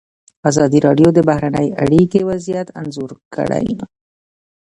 ازادي 0.49 0.79
راډیو 0.87 1.09
د 1.13 1.19
بهرنۍ 1.29 1.67
اړیکې 1.83 2.21
وضعیت 2.29 2.67
انځور 2.81 3.11
کړی. 3.35 3.67